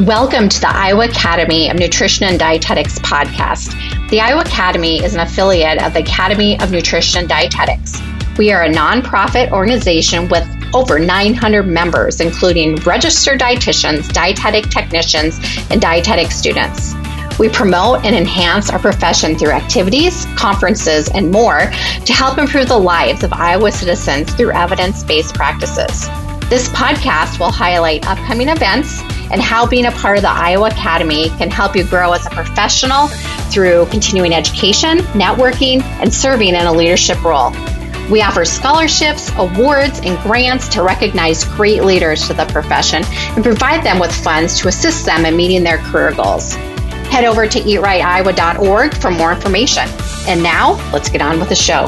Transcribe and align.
Welcome 0.00 0.48
to 0.48 0.60
the 0.60 0.68
Iowa 0.68 1.04
Academy 1.04 1.70
of 1.70 1.78
Nutrition 1.78 2.26
and 2.26 2.36
Dietetics 2.36 2.98
podcast. 2.98 3.70
The 4.10 4.20
Iowa 4.20 4.40
Academy 4.40 5.00
is 5.00 5.14
an 5.14 5.20
affiliate 5.20 5.80
of 5.80 5.92
the 5.92 6.00
Academy 6.00 6.58
of 6.58 6.72
Nutrition 6.72 7.20
and 7.20 7.28
Dietetics. 7.28 8.02
We 8.36 8.50
are 8.50 8.64
a 8.64 8.68
nonprofit 8.68 9.52
organization 9.52 10.28
with 10.28 10.44
over 10.74 10.98
900 10.98 11.62
members, 11.68 12.20
including 12.20 12.74
registered 12.78 13.38
dietitians, 13.38 14.12
dietetic 14.12 14.68
technicians, 14.68 15.38
and 15.70 15.80
dietetic 15.80 16.32
students. 16.32 16.92
We 17.38 17.48
promote 17.48 18.04
and 18.04 18.16
enhance 18.16 18.70
our 18.70 18.80
profession 18.80 19.38
through 19.38 19.52
activities, 19.52 20.26
conferences, 20.34 21.08
and 21.08 21.30
more 21.30 21.70
to 22.04 22.12
help 22.12 22.38
improve 22.38 22.66
the 22.66 22.80
lives 22.80 23.22
of 23.22 23.32
Iowa 23.32 23.70
citizens 23.70 24.34
through 24.34 24.54
evidence 24.54 25.04
based 25.04 25.36
practices. 25.36 26.08
This 26.50 26.68
podcast 26.70 27.38
will 27.38 27.52
highlight 27.52 28.04
upcoming 28.08 28.48
events 28.48 29.00
and 29.30 29.40
how 29.40 29.66
being 29.66 29.86
a 29.86 29.92
part 29.92 30.16
of 30.16 30.22
the 30.22 30.30
Iowa 30.30 30.68
Academy 30.68 31.28
can 31.30 31.50
help 31.50 31.76
you 31.76 31.84
grow 31.84 32.12
as 32.12 32.26
a 32.26 32.30
professional 32.30 33.08
through 33.50 33.86
continuing 33.86 34.32
education, 34.32 34.98
networking, 35.14 35.82
and 36.00 36.12
serving 36.12 36.54
in 36.54 36.66
a 36.66 36.72
leadership 36.72 37.22
role. 37.22 37.52
We 38.10 38.20
offer 38.20 38.44
scholarships, 38.44 39.30
awards, 39.36 40.00
and 40.04 40.18
grants 40.22 40.68
to 40.68 40.82
recognize 40.82 41.44
great 41.44 41.84
leaders 41.84 42.26
to 42.28 42.34
the 42.34 42.44
profession 42.46 43.02
and 43.06 43.42
provide 43.42 43.82
them 43.82 43.98
with 43.98 44.12
funds 44.12 44.60
to 44.60 44.68
assist 44.68 45.06
them 45.06 45.24
in 45.24 45.36
meeting 45.36 45.64
their 45.64 45.78
career 45.78 46.12
goals. 46.12 46.54
Head 47.10 47.24
over 47.24 47.46
to 47.46 47.58
eatrightiowa.org 47.60 48.94
for 48.94 49.10
more 49.10 49.32
information. 49.32 49.88
And 50.26 50.42
now, 50.42 50.74
let's 50.92 51.08
get 51.08 51.22
on 51.22 51.38
with 51.38 51.48
the 51.48 51.54
show. 51.54 51.86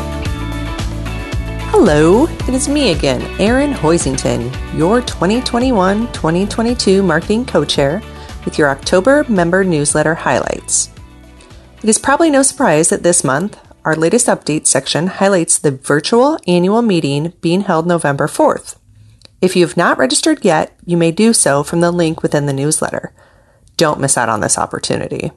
Hello, 1.79 2.25
it 2.25 2.55
is 2.55 2.71
me 2.71 2.91
again, 2.91 3.21
Erin 3.39 3.71
Hoisington, 3.71 4.51
your 4.75 5.03
2021 5.03 6.11
2022 6.11 7.03
Marketing 7.03 7.45
Co 7.45 7.67
Chair 7.67 8.01
with 8.47 8.57
your 8.57 8.71
October 8.71 9.27
member 9.29 9.63
newsletter 9.63 10.15
highlights. 10.15 10.89
It 11.83 11.91
is 11.91 11.99
probably 11.99 12.31
no 12.31 12.41
surprise 12.41 12.89
that 12.89 13.03
this 13.03 13.23
month, 13.23 13.61
our 13.85 13.95
latest 13.95 14.27
update 14.27 14.67
section 14.67 15.07
highlights 15.07 15.59
the 15.59 15.71
virtual 15.71 16.39
annual 16.49 16.81
meeting 16.81 17.35
being 17.43 17.61
held 17.61 17.87
November 17.87 18.27
4th. 18.27 18.77
If 19.43 19.55
you 19.55 19.67
have 19.67 19.77
not 19.77 19.99
registered 19.99 20.47
yet, 20.47 20.75
you 20.87 20.97
may 20.97 21.11
do 21.13 21.35
so 21.35 21.63
from 21.63 21.81
the 21.81 21.91
link 21.91 22.23
within 22.23 22.47
the 22.47 22.55
newsletter. 22.55 23.13
Don't 23.77 24.01
miss 24.01 24.17
out 24.17 24.31
on 24.31 24.41
this 24.41 24.57
opportunity. 24.57 25.31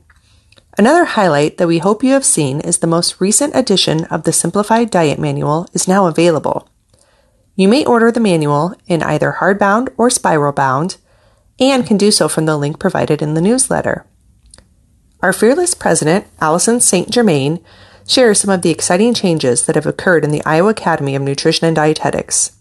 Another 0.79 1.03
highlight 1.03 1.57
that 1.57 1.67
we 1.67 1.79
hope 1.79 2.05
you 2.05 2.13
have 2.13 2.23
seen 2.23 2.61
is 2.61 2.77
the 2.77 2.87
most 2.87 3.19
recent 3.19 3.53
edition 3.53 4.05
of 4.05 4.23
the 4.23 4.31
Simplified 4.31 4.89
Diet 4.89 5.19
Manual 5.19 5.67
is 5.73 5.89
now 5.89 6.07
available. 6.07 6.69
You 7.57 7.67
may 7.67 7.83
order 7.83 8.13
the 8.13 8.21
manual 8.21 8.73
in 8.87 9.03
either 9.03 9.39
hardbound 9.39 9.89
or 9.97 10.09
spiral 10.09 10.53
bound 10.53 10.95
and 11.59 11.85
can 11.85 11.97
do 11.97 12.11
so 12.11 12.29
from 12.29 12.45
the 12.45 12.55
link 12.55 12.79
provided 12.79 13.21
in 13.21 13.33
the 13.33 13.41
newsletter. 13.41 14.05
Our 15.19 15.33
fearless 15.33 15.73
president, 15.73 16.27
Allison 16.39 16.79
St. 16.79 17.09
Germain, 17.09 17.59
shares 18.07 18.39
some 18.39 18.49
of 18.49 18.61
the 18.61 18.71
exciting 18.71 19.13
changes 19.13 19.65
that 19.65 19.75
have 19.75 19.85
occurred 19.85 20.23
in 20.23 20.31
the 20.31 20.45
Iowa 20.45 20.69
Academy 20.69 21.13
of 21.13 21.21
Nutrition 21.21 21.67
and 21.67 21.75
Dietetics. 21.75 22.53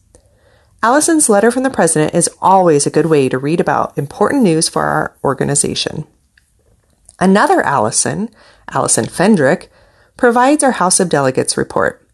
Allison's 0.82 1.28
letter 1.28 1.52
from 1.52 1.62
the 1.62 1.70
president 1.70 2.14
is 2.14 2.28
always 2.42 2.84
a 2.84 2.90
good 2.90 3.06
way 3.06 3.28
to 3.28 3.38
read 3.38 3.60
about 3.60 3.96
important 3.96 4.42
news 4.42 4.68
for 4.68 4.82
our 4.82 5.16
organization. 5.22 6.04
Another 7.20 7.62
Allison, 7.62 8.30
Allison 8.70 9.06
Fendrick, 9.06 9.68
provides 10.16 10.62
our 10.62 10.72
House 10.72 11.00
of 11.00 11.08
Delegates 11.08 11.56
report. 11.56 12.08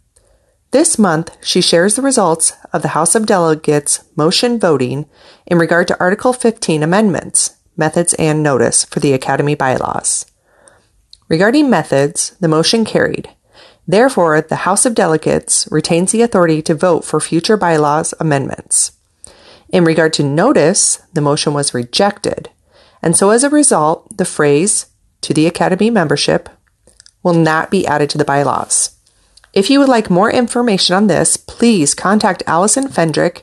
This 0.70 0.98
month, 0.98 1.36
she 1.44 1.60
shares 1.60 1.94
the 1.94 2.02
results 2.02 2.52
of 2.72 2.82
the 2.82 2.88
House 2.88 3.14
of 3.14 3.26
Delegates 3.26 4.02
motion 4.16 4.58
voting 4.58 5.06
in 5.46 5.58
regard 5.58 5.86
to 5.88 6.00
Article 6.00 6.32
15 6.32 6.82
amendments, 6.82 7.56
methods, 7.76 8.14
and 8.14 8.42
notice 8.42 8.84
for 8.84 9.00
the 9.00 9.12
Academy 9.12 9.54
bylaws. 9.54 10.26
Regarding 11.28 11.70
methods, 11.70 12.30
the 12.40 12.48
motion 12.48 12.84
carried. 12.84 13.30
Therefore, 13.86 14.40
the 14.40 14.64
House 14.66 14.86
of 14.86 14.94
Delegates 14.94 15.68
retains 15.70 16.12
the 16.12 16.22
authority 16.22 16.62
to 16.62 16.74
vote 16.74 17.04
for 17.04 17.20
future 17.20 17.56
bylaws 17.56 18.14
amendments. 18.18 18.92
In 19.68 19.84
regard 19.84 20.12
to 20.14 20.22
notice, 20.22 21.02
the 21.12 21.20
motion 21.20 21.52
was 21.52 21.74
rejected. 21.74 22.50
And 23.02 23.16
so 23.16 23.30
as 23.30 23.44
a 23.44 23.50
result, 23.50 24.16
the 24.16 24.24
phrase 24.24 24.86
to 25.24 25.34
the 25.34 25.46
Academy 25.46 25.90
membership 25.90 26.48
will 27.22 27.34
not 27.34 27.70
be 27.70 27.86
added 27.86 28.10
to 28.10 28.18
the 28.18 28.24
bylaws. 28.24 28.90
If 29.52 29.70
you 29.70 29.78
would 29.78 29.88
like 29.88 30.10
more 30.10 30.30
information 30.30 30.94
on 30.94 31.06
this, 31.06 31.36
please 31.36 31.94
contact 31.94 32.42
Allison 32.46 32.88
Fendrick 32.88 33.42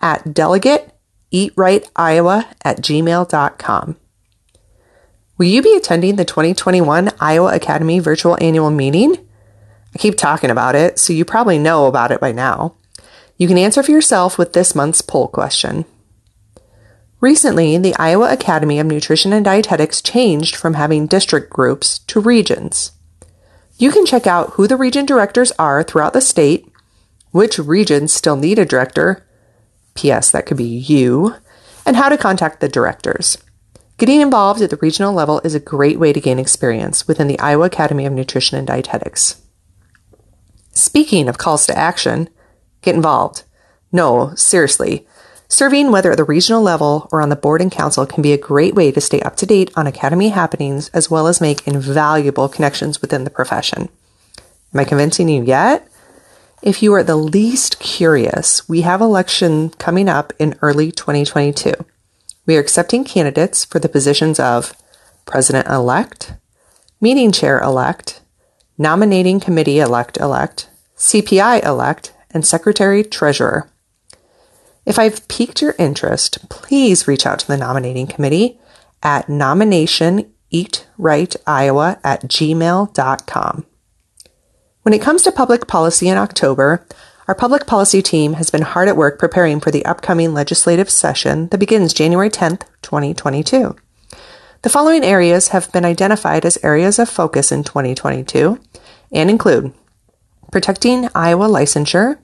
at 0.00 0.24
delegateeatrightiowa 0.24 2.46
at 2.64 2.78
gmail.com. 2.78 3.96
Will 5.38 5.46
you 5.46 5.62
be 5.62 5.76
attending 5.76 6.16
the 6.16 6.24
2021 6.24 7.10
Iowa 7.20 7.54
Academy 7.54 7.98
Virtual 7.98 8.38
Annual 8.40 8.70
Meeting? 8.70 9.16
I 9.94 9.98
keep 9.98 10.16
talking 10.16 10.50
about 10.50 10.74
it, 10.74 10.98
so 10.98 11.12
you 11.12 11.24
probably 11.24 11.58
know 11.58 11.86
about 11.86 12.10
it 12.10 12.20
by 12.20 12.32
now. 12.32 12.74
You 13.36 13.48
can 13.48 13.58
answer 13.58 13.82
for 13.82 13.90
yourself 13.90 14.38
with 14.38 14.52
this 14.52 14.74
month's 14.74 15.02
poll 15.02 15.28
question. 15.28 15.84
Recently, 17.20 17.78
the 17.78 17.96
Iowa 17.96 18.30
Academy 18.32 18.78
of 18.78 18.86
Nutrition 18.86 19.32
and 19.32 19.44
Dietetics 19.44 20.02
changed 20.02 20.54
from 20.54 20.74
having 20.74 21.06
district 21.06 21.50
groups 21.50 22.00
to 22.00 22.20
regions. 22.20 22.92
You 23.78 23.90
can 23.90 24.04
check 24.04 24.26
out 24.26 24.50
who 24.50 24.66
the 24.66 24.76
region 24.76 25.06
directors 25.06 25.52
are 25.52 25.82
throughout 25.82 26.12
the 26.12 26.20
state, 26.20 26.70
which 27.30 27.58
regions 27.58 28.12
still 28.12 28.36
need 28.36 28.58
a 28.58 28.66
director, 28.66 29.26
P.S., 29.94 30.30
that 30.30 30.44
could 30.44 30.58
be 30.58 30.64
you, 30.64 31.34
and 31.86 31.96
how 31.96 32.10
to 32.10 32.18
contact 32.18 32.60
the 32.60 32.68
directors. 32.68 33.38
Getting 33.98 34.20
involved 34.20 34.60
at 34.60 34.68
the 34.68 34.76
regional 34.76 35.14
level 35.14 35.40
is 35.42 35.54
a 35.54 35.60
great 35.60 35.98
way 35.98 36.12
to 36.12 36.20
gain 36.20 36.38
experience 36.38 37.08
within 37.08 37.28
the 37.28 37.38
Iowa 37.38 37.64
Academy 37.64 38.04
of 38.04 38.12
Nutrition 38.12 38.58
and 38.58 38.66
Dietetics. 38.66 39.40
Speaking 40.72 41.28
of 41.28 41.38
calls 41.38 41.66
to 41.66 41.76
action, 41.76 42.28
get 42.82 42.94
involved. 42.94 43.44
No, 43.90 44.34
seriously, 44.34 45.06
Serving, 45.48 45.92
whether 45.92 46.10
at 46.10 46.16
the 46.16 46.24
regional 46.24 46.60
level 46.60 47.08
or 47.12 47.22
on 47.22 47.28
the 47.28 47.36
board 47.36 47.60
and 47.60 47.70
council, 47.70 48.04
can 48.04 48.22
be 48.22 48.32
a 48.32 48.38
great 48.38 48.74
way 48.74 48.90
to 48.90 49.00
stay 49.00 49.20
up 49.20 49.36
to 49.36 49.46
date 49.46 49.70
on 49.76 49.86
Academy 49.86 50.30
happenings 50.30 50.88
as 50.90 51.10
well 51.10 51.28
as 51.28 51.40
make 51.40 51.66
invaluable 51.66 52.48
connections 52.48 53.00
within 53.00 53.24
the 53.24 53.30
profession. 53.30 53.88
Am 54.74 54.80
I 54.80 54.84
convincing 54.84 55.28
you 55.28 55.44
yet? 55.44 55.88
If 56.62 56.82
you 56.82 56.92
are 56.94 57.04
the 57.04 57.16
least 57.16 57.78
curious, 57.78 58.68
we 58.68 58.80
have 58.80 59.00
election 59.00 59.70
coming 59.70 60.08
up 60.08 60.32
in 60.38 60.58
early 60.62 60.90
2022. 60.90 61.72
We 62.44 62.56
are 62.56 62.60
accepting 62.60 63.04
candidates 63.04 63.64
for 63.64 63.78
the 63.78 63.88
positions 63.88 64.40
of 64.40 64.74
President 65.26 65.68
elect, 65.68 66.34
Meeting 67.00 67.30
Chair 67.30 67.60
elect, 67.60 68.20
Nominating 68.78 69.38
Committee 69.38 69.78
elect 69.78 70.16
elect, 70.18 70.68
CPI 70.96 71.64
elect, 71.64 72.12
and 72.30 72.44
Secretary 72.44 73.04
Treasurer. 73.04 73.70
If 74.86 74.98
I've 75.00 75.26
piqued 75.26 75.60
your 75.60 75.74
interest, 75.78 76.48
please 76.48 77.08
reach 77.08 77.26
out 77.26 77.40
to 77.40 77.48
the 77.48 77.56
nominating 77.56 78.06
committee 78.06 78.60
at 79.02 79.26
nominationeatrightiowa 79.26 82.00
at 82.04 82.22
gmail.com. 82.22 83.66
When 84.82 84.94
it 84.94 85.02
comes 85.02 85.22
to 85.22 85.32
public 85.32 85.66
policy 85.66 86.08
in 86.08 86.16
October, 86.16 86.86
our 87.26 87.34
public 87.34 87.66
policy 87.66 88.00
team 88.00 88.34
has 88.34 88.50
been 88.50 88.62
hard 88.62 88.86
at 88.86 88.96
work 88.96 89.18
preparing 89.18 89.58
for 89.58 89.72
the 89.72 89.84
upcoming 89.84 90.32
legislative 90.32 90.88
session 90.88 91.48
that 91.48 91.58
begins 91.58 91.92
January 91.92 92.30
10th, 92.30 92.62
2022. 92.82 93.74
The 94.62 94.68
following 94.68 95.02
areas 95.02 95.48
have 95.48 95.72
been 95.72 95.84
identified 95.84 96.46
as 96.46 96.58
areas 96.62 97.00
of 97.00 97.08
focus 97.08 97.50
in 97.50 97.64
2022 97.64 98.60
and 99.10 99.28
include 99.28 99.74
protecting 100.52 101.08
Iowa 101.16 101.48
licensure, 101.48 102.18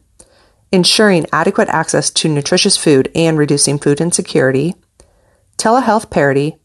ensuring 0.73 1.27
adequate 1.33 1.69
access 1.69 2.11
to 2.11 2.29
nutritious 2.29 2.77
food 2.77 3.11
and 3.15 3.39
reducing 3.39 3.79
food 3.79 4.01
insecurity, 4.01 4.75
telehealth 5.59 6.11
parity, 6.11 6.57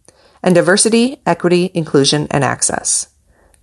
and 0.42 0.56
diversity, 0.56 1.22
equity, 1.26 1.70
inclusion, 1.74 2.28
and 2.32 2.44
access. 2.44 3.10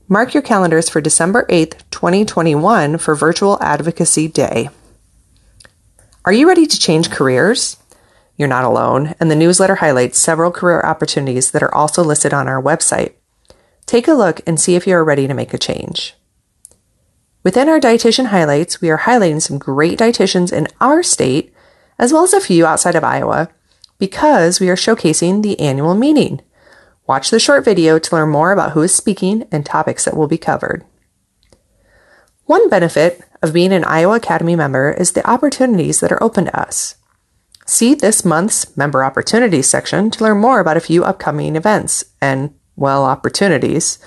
Mark 0.06 0.35
your 0.35 0.43
calendars 0.43 0.91
for 0.91 1.00
December 1.00 1.46
8th, 1.49 1.79
2021 1.91 2.99
for 2.99 3.14
Virtual 3.14 3.58
Advocacy 3.62 4.29
Day. 4.29 4.69
Are 6.26 6.32
you 6.32 6.46
ready 6.46 6.67
to 6.67 6.79
change 6.79 7.11
careers? 7.11 7.79
You're 8.37 8.49
not 8.49 8.64
alone, 8.64 9.14
and 9.19 9.31
the 9.31 9.37
newsletter 9.37 9.76
highlights 9.76 10.19
several 10.19 10.50
career 10.50 10.82
opportunities 10.82 11.52
that 11.52 11.62
are 11.62 11.75
also 11.75 12.05
listed 12.05 12.35
on 12.35 12.49
our 12.49 12.61
website. 12.61 13.14
Take 13.87 14.08
a 14.08 14.12
look 14.12 14.41
and 14.46 14.61
see 14.61 14.75
if 14.75 14.87
you 14.87 14.94
are 14.94 15.05
ready 15.05 15.26
to 15.26 15.35
make 15.35 15.55
a 15.55 15.58
change. 15.58 16.14
Within 17.44 17.69
our 17.69 17.79
dietitian 17.79 18.26
highlights, 18.26 18.81
we 18.81 18.91
are 18.91 19.00
highlighting 19.00 19.41
some 19.41 19.58
great 19.58 19.99
dietitians 19.99 20.50
in 20.50 20.67
our 20.81 21.02
state, 21.02 21.52
as 21.99 22.11
well 22.11 22.25
as 22.25 22.32
a 22.32 22.41
few 22.41 22.64
outside 22.64 22.94
of 22.94 23.05
Iowa, 23.05 23.50
because 23.99 24.61
we 24.61 24.70
are 24.70 24.76
showcasing 24.76 25.43
the 25.43 25.61
annual 25.61 25.94
meeting. 25.94 26.41
Watch 27.06 27.31
the 27.31 27.38
short 27.38 27.62
video 27.62 27.99
to 27.99 28.17
learn 28.17 28.31
more 28.31 28.50
about 28.50 28.73
who 28.73 28.81
is 28.81 28.94
speaking 28.94 29.46
and 29.52 29.64
topics 29.64 30.06
that 30.06 30.17
will 30.17 30.26
be 30.26 30.38
covered. 30.38 30.87
One 32.46 32.70
benefit 32.70 33.20
of 33.43 33.52
being 33.52 33.75
an 33.75 33.85
Iowa 33.85 34.17
Academy 34.17 34.56
member 34.56 34.93
is 34.93 35.12
the 35.12 35.29
opportunities 35.31 36.00
that 36.00 36.12
are 36.12 36.23
open 36.23 36.46
to 36.46 36.58
us. 36.58 36.96
See 37.67 37.94
this 37.94 38.25
month's 38.25 38.75
Member 38.75 39.05
Opportunities 39.05 39.67
section 39.67 40.11
to 40.12 40.25
learn 40.25 40.38
more 40.38 40.61
about 40.61 40.79
a 40.79 40.81
few 40.81 41.05
upcoming 41.05 41.56
events 41.56 42.05
and, 42.23 42.55
well, 42.75 43.05
opportunities. 43.05 43.99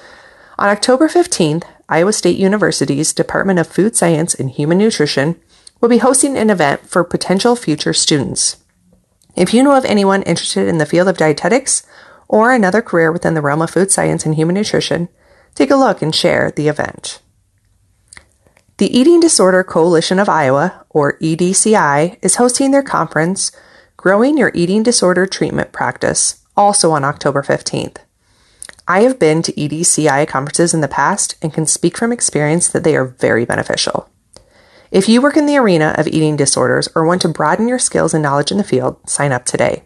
On 0.58 0.70
October 0.70 1.08
15th, 1.08 1.64
Iowa 1.90 2.12
State 2.12 2.38
University's 2.38 3.14
Department 3.14 3.60
of 3.60 3.68
Food 3.68 3.96
Science 3.96 4.36
and 4.36 4.50
Human 4.50 4.78
Nutrition 4.78 5.40
will 5.80 5.90
be 5.90 6.00
hosting 6.00 6.38
an 6.38 6.50
event 6.50 6.82
for 6.90 7.04
potential 7.04 7.56
future 7.56 7.94
students. 7.94 8.58
If 9.36 9.54
you 9.54 9.64
know 9.64 9.78
of 9.78 9.86
anyone 9.86 10.24
interested 10.24 10.68
in 10.68 10.80
the 10.80 10.86
field 10.86 11.08
of 11.08 11.18
dietetics 11.18 11.84
or 12.28 12.52
another 12.52 12.82
career 12.82 13.12
within 13.12 13.36
the 13.36 13.42
realm 13.42 13.62
of 13.62 13.70
food 13.70 13.92
science 13.92 14.26
and 14.26 14.36
human 14.36 14.56
nutrition, 14.56 15.08
take 15.56 15.72
a 15.72 15.76
look 15.76 16.02
and 16.02 16.14
share 16.14 16.52
the 16.52 16.68
event. 16.68 17.22
The 18.78 18.96
Eating 18.96 19.20
Disorder 19.20 19.64
Coalition 19.64 20.20
of 20.20 20.28
Iowa, 20.28 20.86
or 20.90 21.18
EDCI, 21.20 22.18
is 22.22 22.36
hosting 22.36 22.72
their 22.72 22.84
conference, 22.84 23.52
Growing 23.96 24.38
Your 24.38 24.52
Eating 24.54 24.84
Disorder 24.84 25.26
Treatment 25.26 25.72
Practice, 25.72 26.44
also 26.56 26.92
on 26.92 27.04
October 27.04 27.42
15th. 27.42 27.98
I 28.88 29.02
have 29.02 29.20
been 29.20 29.42
to 29.42 29.52
EDCI 29.54 30.28
conferences 30.28 30.74
in 30.74 30.82
the 30.82 30.88
past 30.88 31.36
and 31.42 31.54
can 31.54 31.66
speak 31.66 31.98
from 31.98 32.14
experience 32.14 32.70
that 32.70 32.84
they 32.86 32.96
are 32.96 33.06
very 33.06 33.44
beneficial. 33.44 34.10
If 34.92 35.10
you 35.10 35.22
work 35.22 35.36
in 35.36 35.46
the 35.46 35.58
arena 35.58 35.94
of 35.98 36.08
eating 36.08 36.38
disorders 36.38 36.88
or 36.96 37.06
want 37.06 37.22
to 37.24 37.28
broaden 37.28 37.68
your 37.68 37.80
skills 37.80 38.14
and 38.14 38.24
knowledge 38.24 38.52
in 38.52 38.58
the 38.58 38.64
field, 38.64 38.98
sign 39.10 39.34
up 39.34 39.44
today. 39.44 39.84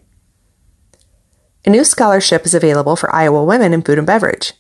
A 1.66 1.72
new 1.72 1.84
scholarship 1.84 2.46
is 2.46 2.54
available 2.54 2.96
for 2.96 3.14
Iowa 3.14 3.44
women 3.44 3.74
in 3.74 3.82
food 3.82 3.98
and 3.98 4.06
beverage. 4.06 4.54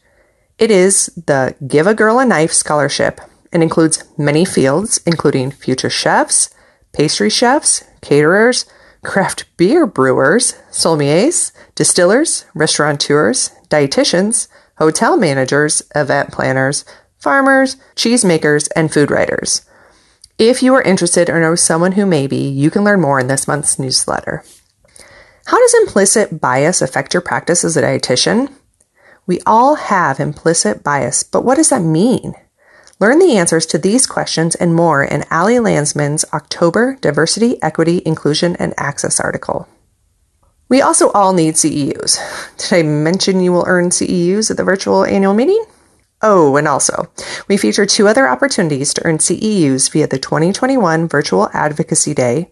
It 0.58 0.72
is 0.72 1.08
the 1.16 1.56
Give 1.68 1.86
a 1.86 1.94
Girl 1.94 2.20
a 2.20 2.26
Knife 2.26 2.52
Scholarship 2.52 3.22
and 3.52 3.62
includes 3.62 4.04
many 4.18 4.46
fields, 4.46 5.00
including 5.06 5.52
future 5.52 5.90
chefs, 5.90 6.50
pastry 6.94 7.30
chefs, 7.30 7.84
caterers, 8.02 8.66
craft 9.04 9.46
beer 9.58 9.86
brewers, 9.86 10.56
sommeliers, 10.72 11.52
distillers, 11.76 12.46
restaurateurs, 12.54 13.52
dietitians, 13.72 14.48
hotel 14.78 15.18
managers, 15.18 15.82
event 15.96 16.32
planners, 16.32 16.86
farmers, 17.18 17.78
cheesemakers, 17.96 18.68
and 18.76 18.92
food 18.92 19.10
writers. 19.10 19.66
If 20.38 20.62
you 20.62 20.74
are 20.74 20.82
interested 20.82 21.30
or 21.30 21.40
know 21.40 21.56
someone 21.56 21.94
who 21.94 22.06
may 22.06 22.28
be, 22.28 22.50
you 22.50 22.70
can 22.70 22.84
learn 22.84 23.02
more 23.02 23.20
in 23.20 23.28
this 23.28 23.48
month's 23.48 23.80
newsletter. 23.80 24.44
How 25.46 25.60
does 25.60 25.74
implicit 25.74 26.42
bias 26.42 26.82
affect 26.82 27.14
your 27.14 27.22
practice 27.22 27.64
as 27.64 27.78
a 27.78 27.82
dietitian? 27.82 28.52
We 29.28 29.40
all 29.46 29.76
have 29.76 30.20
implicit 30.20 30.84
bias, 30.84 31.24
but 31.24 31.44
what 31.44 31.56
does 31.56 31.70
that 31.70 31.82
mean? 31.82 32.34
Learn 33.00 33.20
the 33.20 33.38
answers 33.38 33.66
to 33.68 33.78
these 33.78 34.06
questions 34.06 34.56
and 34.56 34.76
more 34.76 35.04
in 35.04 35.26
Ali 35.32 35.56
Landsman's 35.56 36.26
October 36.34 36.98
Diversity, 37.02 37.62
Equity, 37.62 38.02
Inclusion, 38.06 38.56
and 38.58 38.74
Access 38.78 39.20
article. 39.20 39.68
We 40.72 40.82
also 40.82 41.12
all 41.12 41.34
need 41.34 41.56
CEUs. 41.56 42.18
Did 42.56 42.74
I 42.74 42.82
mention 42.84 43.42
you 43.42 43.52
will 43.52 43.66
earn 43.68 43.90
CEUs 43.90 44.50
at 44.50 44.56
the 44.56 44.64
virtual 44.64 45.04
annual 45.04 45.34
meeting? 45.34 45.62
Oh, 46.22 46.56
and 46.56 46.66
also, 46.66 47.12
we 47.50 47.58
feature 47.58 47.86
two 47.86 48.08
other 48.08 48.26
opportunities 48.26 48.94
to 48.94 49.06
earn 49.06 49.18
CEUs 49.18 49.92
via 49.92 50.08
the 50.08 50.18
2021 50.18 51.10
Virtual 51.10 51.50
Advocacy 51.54 52.14
Day 52.14 52.52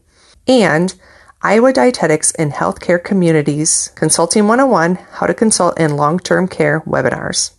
and 0.50 0.96
Iowa 1.42 1.72
Dietetics 1.72 2.32
in 2.32 2.52
Healthcare 2.52 3.02
Communities 3.02 3.90
Consulting 3.96 4.50
101 4.50 4.96
How 5.14 5.26
to 5.26 5.34
Consult 5.34 5.80
in 5.80 5.96
Long 5.96 6.20
Term 6.20 6.50
Care 6.50 6.82
webinars. 6.82 7.52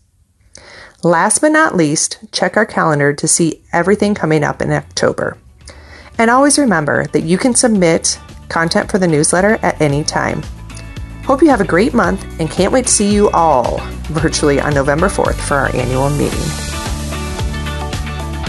Last 1.02 1.38
but 1.38 1.52
not 1.52 1.74
least, 1.74 2.18
check 2.32 2.58
our 2.58 2.66
calendar 2.66 3.14
to 3.14 3.26
see 3.26 3.62
everything 3.72 4.14
coming 4.14 4.44
up 4.44 4.60
in 4.60 4.72
October. 4.72 5.38
And 6.18 6.30
always 6.30 6.58
remember 6.58 7.06
that 7.06 7.22
you 7.22 7.38
can 7.38 7.54
submit 7.54 8.20
content 8.50 8.90
for 8.90 8.98
the 8.98 9.08
newsletter 9.08 9.58
at 9.62 9.80
any 9.80 10.04
time. 10.04 10.42
Hope 11.24 11.42
you 11.42 11.48
have 11.48 11.60
a 11.60 11.66
great 11.66 11.94
month 11.94 12.24
and 12.40 12.50
can't 12.50 12.72
wait 12.72 12.86
to 12.86 12.92
see 12.92 13.14
you 13.14 13.30
all 13.30 13.78
virtually 14.08 14.60
on 14.60 14.74
November 14.74 15.06
4th 15.06 15.36
for 15.36 15.54
our 15.54 15.74
annual 15.74 16.10
meeting. 16.10 16.38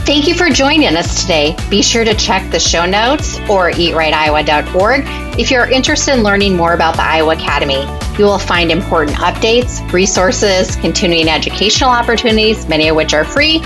Thank 0.03 0.27
you 0.27 0.33
for 0.33 0.49
joining 0.49 0.95
us 0.97 1.21
today. 1.21 1.55
Be 1.69 1.83
sure 1.83 2.03
to 2.03 2.15
check 2.15 2.51
the 2.51 2.59
show 2.59 2.85
notes 2.85 3.37
or 3.41 3.71
eatrightiowa.org 3.71 5.03
if 5.39 5.51
you're 5.51 5.69
interested 5.69 6.15
in 6.15 6.23
learning 6.23 6.57
more 6.57 6.73
about 6.73 6.95
the 6.95 7.03
Iowa 7.03 7.35
Academy. 7.35 7.85
You 8.17 8.25
will 8.25 8.39
find 8.39 8.71
important 8.71 9.15
updates, 9.17 9.79
resources, 9.93 10.75
continuing 10.77 11.29
educational 11.29 11.91
opportunities, 11.91 12.67
many 12.67 12.89
of 12.89 12.95
which 12.95 13.13
are 13.13 13.23
free, 13.23 13.59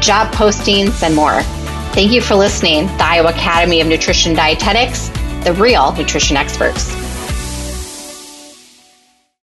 job 0.00 0.32
postings, 0.32 1.02
and 1.02 1.14
more. 1.14 1.42
Thank 1.92 2.12
you 2.12 2.22
for 2.22 2.36
listening. 2.36 2.86
The 2.86 3.04
Iowa 3.04 3.30
Academy 3.30 3.80
of 3.80 3.88
Nutrition 3.88 4.34
Dietetics, 4.34 5.10
the 5.44 5.52
real 5.54 5.92
nutrition 5.92 6.36
experts. 6.36 7.09